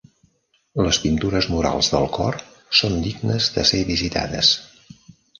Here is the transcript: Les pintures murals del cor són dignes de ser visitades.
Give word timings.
Les 0.85 0.97
pintures 1.01 1.47
murals 1.55 1.89
del 1.95 2.07
cor 2.15 2.37
són 2.79 2.95
dignes 3.07 3.49
de 3.59 3.65
ser 3.73 3.83
visitades. 3.91 4.51